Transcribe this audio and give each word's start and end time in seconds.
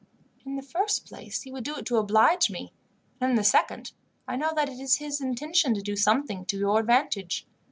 In 0.47 0.55
the 0.55 0.63
first 0.63 1.05
place, 1.05 1.43
he 1.43 1.51
would 1.51 1.63
do 1.63 1.75
it 1.75 1.85
to 1.85 1.97
oblige 1.97 2.49
me, 2.49 2.73
and 3.19 3.29
in 3.29 3.35
the 3.35 3.43
second, 3.43 3.91
I 4.27 4.35
know 4.35 4.51
that 4.55 4.67
it 4.67 4.79
is 4.79 4.95
his 4.95 5.21
intention 5.21 5.75
to 5.75 5.81
do 5.83 5.95
something 5.95 6.43
to 6.45 6.57
your 6.57 6.79
advantage. 6.79 7.45